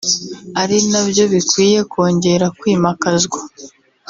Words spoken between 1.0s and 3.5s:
byo bikwiye kongera kwimakazwa